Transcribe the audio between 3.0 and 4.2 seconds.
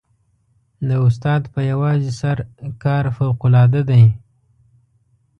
فوقالعاده دی.